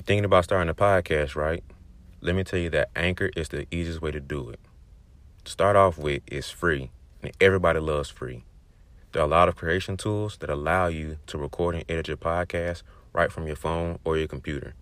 [0.00, 1.62] You're thinking about starting a podcast, right?
[2.22, 4.58] Let me tell you that Anchor is the easiest way to do it.
[5.44, 6.90] To start off with, it's free,
[7.22, 8.44] and everybody loves free.
[9.12, 12.16] There are a lot of creation tools that allow you to record and edit your
[12.16, 12.82] podcast
[13.12, 14.72] right from your phone or your computer.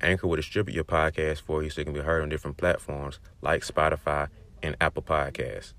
[0.00, 3.20] Anchor will distribute your podcast for you so it can be heard on different platforms
[3.42, 4.28] like Spotify
[4.62, 5.74] and Apple Podcasts.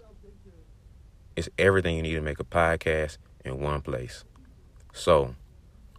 [1.35, 4.23] It's everything you need to make a podcast in one place.
[4.93, 5.33] So,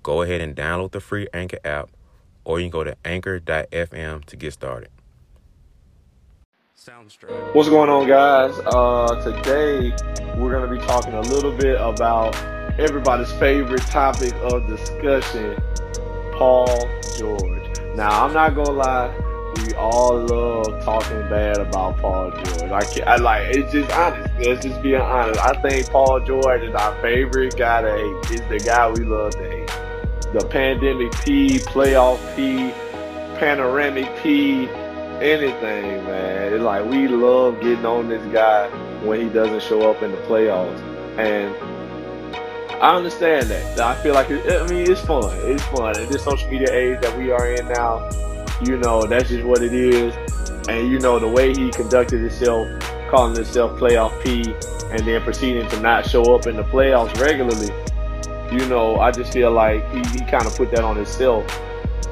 [0.05, 1.91] go ahead and download the free Anchor app,
[2.47, 4.89] or you can go to anchor.fm to get started.
[7.53, 8.57] What's going on, guys?
[8.65, 9.91] Uh, today
[10.39, 12.37] we're going to be talking a little bit about
[12.79, 15.57] everybody's favorite topic of discussion,
[16.35, 17.81] Paul George.
[17.97, 19.09] Now, I'm not gonna lie,
[19.65, 22.71] we all love talking bad about Paul George.
[22.71, 24.31] I, can't, I like it's just honest.
[24.39, 25.41] Let's just be honest.
[25.41, 28.39] I think Paul George is our favorite guy to hate.
[28.39, 29.56] Is the guy we love to hate.
[30.37, 32.71] The pandemic P, playoff P,
[33.39, 34.69] panoramic P,
[35.19, 36.53] anything, man.
[36.53, 38.69] It's like we love getting on this guy
[39.03, 40.79] when he doesn't show up in the playoffs,
[41.19, 41.55] and
[42.83, 43.81] I understand that.
[43.81, 45.25] I feel like, it, I mean, it's fun.
[45.51, 45.99] It's fun.
[45.99, 48.07] In this social media age that we are in now,
[48.63, 50.15] you know, that's just what it is.
[50.69, 52.69] And, you know, the way he conducted himself,
[53.09, 54.53] calling himself playoff P,
[54.91, 57.73] and then proceeding to not show up in the playoffs regularly,
[58.53, 61.45] you know, I just feel like he, he kind of put that on himself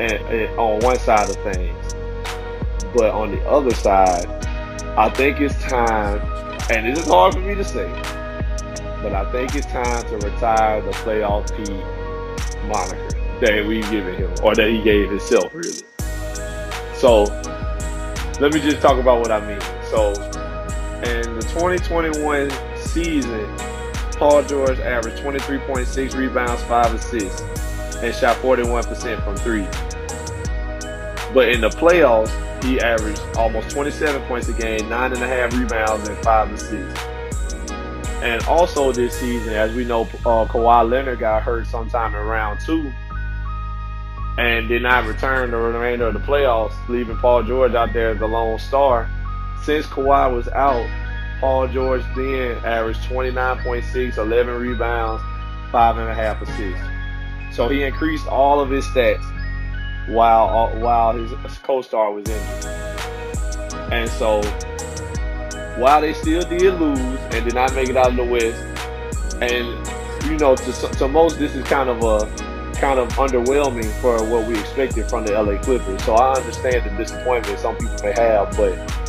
[0.00, 1.94] and, and on one side of things.
[2.94, 4.27] But on the other side,
[4.96, 6.20] I think it's time,
[6.70, 7.88] and it is hard for me to say,
[9.02, 11.72] but I think it's time to retire the playoff P
[12.68, 15.82] moniker that we've given him, or that he gave himself, really.
[16.94, 17.24] So,
[18.40, 19.60] let me just talk about what I mean.
[19.90, 20.12] So,
[21.02, 23.73] in the 2021 season,
[24.17, 27.41] Paul George averaged 23.6 rebounds, 5 assists,
[27.97, 29.67] and shot 41% from three.
[31.33, 32.31] But in the playoffs,
[32.65, 37.05] he averaged almost 27 points a game, 9.5 rebounds, and 5 assists.
[38.23, 42.61] And also this season, as we know, uh, Kawhi Leonard got hurt sometime in round
[42.61, 42.91] two
[44.39, 48.19] and did not return the remainder of the playoffs, leaving Paul George out there as
[48.19, 49.08] the lone star.
[49.63, 50.86] Since Kawhi was out,
[51.44, 55.22] Paul George then averaged 29.6, 11 rebounds,
[55.70, 56.82] five and a half assists.
[57.55, 59.22] So he increased all of his stats
[60.08, 62.64] while uh, while his co-star was injured.
[63.92, 64.40] And so
[65.77, 68.64] while they still did lose and did not make it out of the West.
[69.42, 69.66] And
[70.24, 72.20] you know, to, to most, this is kind of a
[72.76, 76.02] kind of underwhelming for what we expected from the LA Clippers.
[76.05, 79.04] So I understand the disappointment some people may have, but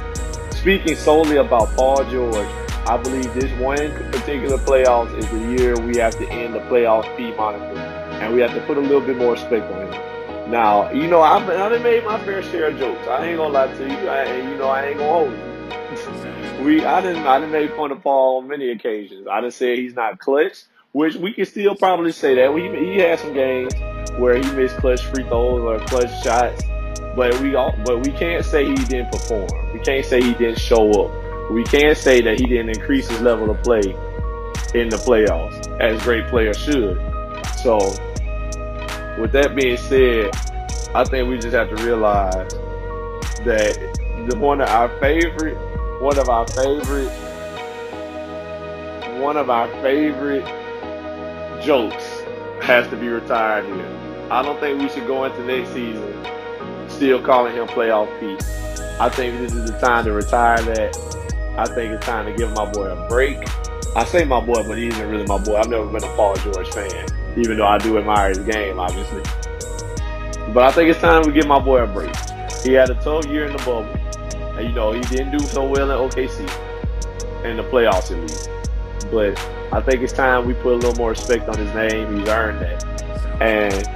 [0.66, 2.50] speaking solely about Paul George,
[2.88, 7.06] I believe this one particular playoffs is the year we have to end the playoff
[7.16, 10.50] P moniker, and we have to put a little bit more respect on him.
[10.50, 13.08] Now, you know, I've, I've made my fair share of jokes.
[13.08, 14.10] I ain't gonna lie to you.
[14.10, 17.92] I, you know, I ain't gonna hold you we I didn't I didn't make fun
[17.92, 19.28] of Paul on many occasions.
[19.28, 22.52] I didn't say he's not clutch, which we can still probably say that.
[22.52, 23.72] We he had some games
[24.18, 26.64] where he missed clutch free throws or clutch shots,
[27.16, 29.48] but we all but we can't say he didn't perform.
[29.74, 31.52] We can't say he didn't show up.
[31.52, 33.96] We can't say that he didn't increase his level of play
[34.74, 36.98] in the playoffs as great players should.
[37.58, 37.78] So
[39.20, 40.32] with that being said,
[40.94, 42.52] I think we just have to realize
[43.46, 43.78] that
[44.28, 45.58] the one of our favorite
[46.02, 47.12] one of our favorite
[49.22, 50.44] one of our favorite
[51.64, 52.04] jokes
[52.62, 54.28] has to be retired here.
[54.30, 56.26] I don't think we should go into next season
[56.96, 58.08] still calling him playoff
[59.00, 61.16] i think this is the time to retire that.
[61.58, 63.38] I think it's time to give my boy a break.
[63.96, 65.56] I say my boy, but he isn't really my boy.
[65.56, 67.08] I've never been a Paul George fan,
[67.38, 69.22] even though I do admire his game, obviously.
[70.54, 72.14] But I think it's time we give my boy a break.
[72.62, 73.86] He had a tough year in the bubble.
[74.58, 76.42] And, you know, he didn't do so well in OKC
[77.46, 78.50] in the playoffs at least.
[79.10, 79.40] But
[79.72, 82.20] I think it's time we put a little more respect on his name.
[82.20, 83.42] He's earned that.
[83.42, 83.88] And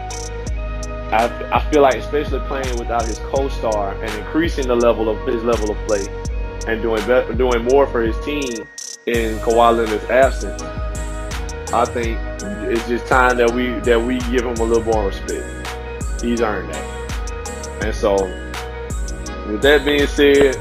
[1.12, 5.44] I, I feel like especially playing without his co-star and increasing the level of his
[5.44, 6.06] level of play
[6.68, 7.06] and doing
[7.38, 8.68] doing more for his team
[9.06, 10.62] in Kawhi Leonard's absence,
[11.74, 12.20] I think
[12.70, 16.22] it's just time that we that we give him a little more respect.
[16.22, 17.84] He's earned that.
[17.84, 18.16] And so
[19.50, 20.58] with that being said,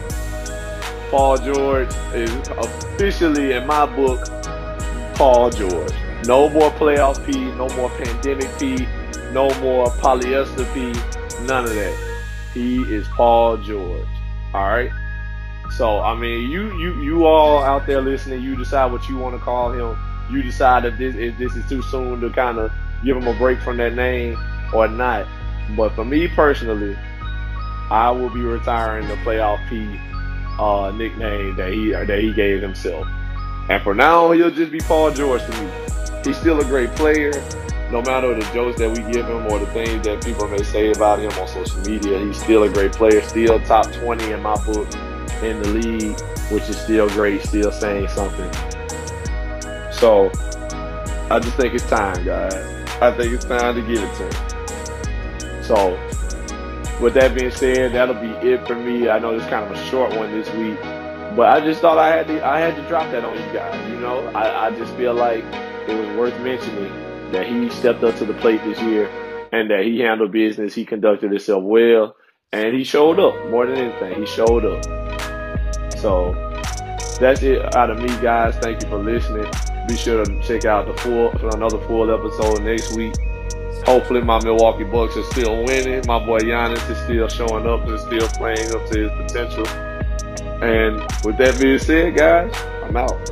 [1.10, 4.24] Paul George is officially, in my book,
[5.14, 5.92] Paul George.
[6.26, 8.86] No more playoff P, no more pandemic P,
[9.32, 10.66] no more polyester
[11.46, 12.18] none of that.
[12.54, 14.06] He is Paul George.
[14.54, 14.90] All right.
[15.76, 19.36] So I mean, you you you all out there listening, you decide what you want
[19.36, 19.98] to call him.
[20.30, 22.72] You decide if this if this is too soon to kind of
[23.04, 24.38] give him a break from that name
[24.72, 25.26] or not.
[25.76, 26.96] But for me personally,
[27.90, 30.00] I will be retiring the playoff P
[30.58, 33.06] uh, nickname that he that he gave himself.
[33.68, 35.70] And for now, he'll just be Paul George to me.
[36.24, 37.32] He's still a great player,
[37.90, 40.92] no matter the jokes that we give him or the things that people may say
[40.92, 42.18] about him on social media.
[42.18, 44.88] He's still a great player, still top 20 in my book
[45.42, 46.20] in the league,
[46.50, 48.52] which is still great, still saying something.
[49.90, 50.30] So
[51.30, 52.54] I just think it's time, guys.
[53.00, 55.62] I think it's time to get it to him.
[55.62, 55.98] So
[57.00, 59.08] with that being said, that'll be it for me.
[59.08, 60.78] I know it's kind of a short one this week,
[61.36, 63.90] but I just thought I had to I had to drop that on you guys.
[63.90, 65.44] You know, I, I just feel like
[65.88, 69.08] it was worth mentioning that he stepped up to the plate this year
[69.52, 70.74] and that he handled business.
[70.74, 72.16] He conducted himself well,
[72.52, 74.20] and he showed up more than anything.
[74.20, 74.84] He showed up.
[75.98, 76.32] So
[77.20, 78.56] that's it out of me, guys.
[78.56, 79.50] Thank you for listening.
[79.88, 83.14] Be sure to check out the full another full episode next week.
[83.84, 86.02] Hopefully, my Milwaukee Bucks are still winning.
[86.06, 89.66] My boy Giannis is still showing up and still playing up to his potential.
[90.62, 92.52] And with that being said, guys,
[92.84, 93.30] I'm out.